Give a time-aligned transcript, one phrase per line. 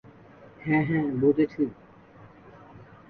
[0.61, 1.63] হ্যাঁ, হ্যাঁ, বুঝেছি।